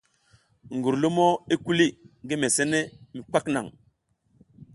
[0.85, 1.87] Gurlumo i kuli
[2.23, 2.79] ngi mesene
[3.13, 3.65] mi kwak naŋ.